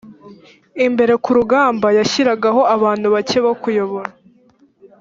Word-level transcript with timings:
imbere 0.85 1.13
ku 1.23 1.29
rugamba 1.37 1.87
yashyiragaho 1.97 2.61
abantu 2.75 3.07
bake 3.13 3.37
bo 3.45 3.53
kuyobora 3.61 4.09